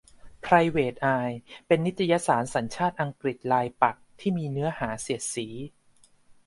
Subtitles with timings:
[0.41, 5.47] ไพรเวท อายส์ เป็นนิตยสารสัญชาติอังกฤษรายปักษ์ที่มีเนื้อหาเสียดสี